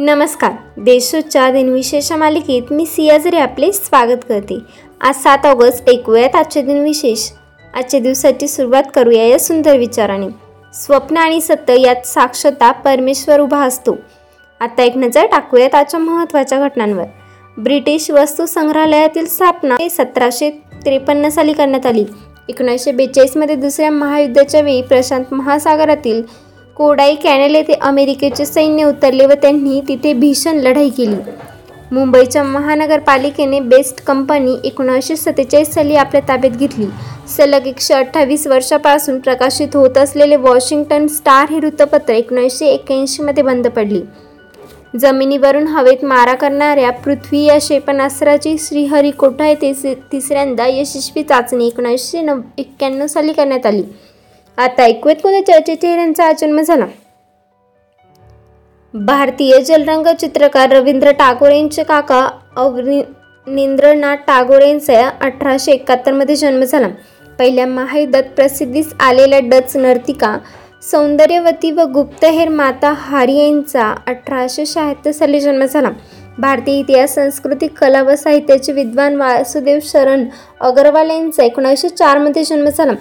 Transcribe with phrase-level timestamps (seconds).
[0.00, 0.52] नमस्कार.
[0.76, 4.58] देशोच्या दिनविशेष मालिकेत मी सियाजरे आपले स्वागत करते.
[5.00, 7.30] आज सात ऑगस्ट ऐकूयात आजचे दिनविशेष.
[7.74, 10.26] आजच्या दिवसाची सुरुवात करूया या सुंदर विचाराने.
[10.74, 13.96] स्वप्न आणि सत्य यात साक्षता परमेश्वर उभा असतो.
[14.60, 17.04] आता एक नजर टाकूयात आजच्या महत्त्वाच्या घटनांवर.
[17.58, 20.50] ब्रिटिश वस्तू संग्रहालयातील स्थापना हे सतराशे
[20.84, 22.04] त्रेपन्न साली करण्यात आली.
[22.48, 26.47] एकोणीसशे बेचाळीसमध्ये दुसऱ्या महायुद्धाच्या वेळी प्रशांत महासागरातील
[26.78, 31.16] कोडाई कॅनल येथे अमेरिकेचे सैन्य उतरले व त्यांनी तिथे भीषण लढाई केली.
[31.92, 36.86] मुंबईच्या महानगरपालिकेने बेस्ट कंपनी एकोणीसशे सत्तेचाळीस साली आपल्या ताब्यात घेतली.
[37.36, 44.00] सलग एकशे अठ्ठावीस वर्षापासून प्रकाशित होत असलेले वॉशिंग्टन स्टार हे वृत्तपत्र एकोणीसशे एक्याऐंशीमध्ये बंद पडली.
[45.00, 53.06] जमिनीवरून हवेत मारा करणाऱ्या पृथ्वी या क्षेपणास्त्राची श्रीहरिकोटा येथे तिसऱ्यांदा यशस्वी चाचणी एकोणीसशे नव एक्क्याण्णव
[53.06, 53.82] साली करण्यात आली.
[54.58, 56.86] आता ऐकूयात कोणत्या चर्चेच्या चेहऱ्यांचा जन्म झाला.
[58.94, 66.88] भारतीय जलरंग चित्रकार रवींद्र टागोर यांचे काका अवनिंद्रनाथ टागोर यांचा अठराशे एकाहत्तरमध्ये जन्म झाला.
[67.38, 70.36] पहिल्या महायुद्धात प्रसिद्धीस आलेल्या डच नर्तिका
[70.90, 75.90] सौंदर्यवती व गुप्तहेर माता हारी यांचा अठराशे शहात्तर साली जन्म झाला.
[76.38, 80.24] भारतीय इतिहास संस्कृती कला व साहित्याचे विद्वान वासुदेव शरण
[80.60, 82.92] अग्रवाल यांचा एकोणीसशे चारमध्ये जन्म झाला.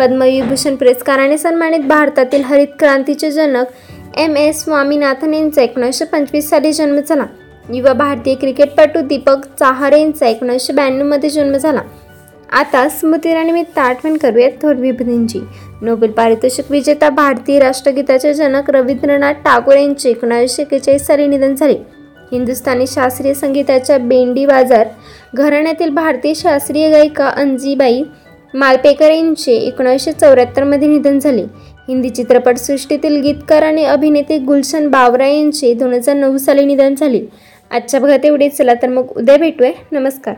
[0.00, 7.00] पद्मविभूषण पुरस्काराने सन्मानित भारतातील हरित क्रांतीचे जनक एम एस स्वामीनाथन यांचा एकोणीसशे पंचवीस साली जन्म
[7.08, 7.24] झाला.
[7.74, 11.80] युवा भारतीय क्रिकेटपटू दीपक चाहर यांचा एकोणीसशे ब्याण्णवमध्ये जन्म झाला.
[12.52, 15.40] आता स्मृतिरानिमित्त आठवण करूयात थोर विभूतींची.
[15.82, 21.76] नोबेल पारितोषिक विजेता भारतीय राष्ट्रगीताचे जनक रवींद्रनाथ टागोर यांचे एकोणीसशे एक्केचाळीस साली निधन झाले.
[22.32, 24.88] हिंदुस्थानी शास्त्रीय संगीताच्या बेंडी बाजार
[25.34, 28.02] घराण्यातील भारतीय शास्त्रीय गायिका अंजीबाई
[28.54, 31.42] मालपेकर यांचे एकोणीसशे चौऱ्याहत्तरमध्ये निधन झाले.
[31.88, 37.20] हिंदी चित्रपटसृष्टीतील गीतकार आणि अभिनेते गुलशन बावरा यांचे दोन हजार नऊ साली निधन झाले.
[37.70, 38.56] आजच्या भागात एवढेच.
[38.56, 39.70] चला तर मग उद्या भेटूया.
[39.92, 40.34] नमस्कार.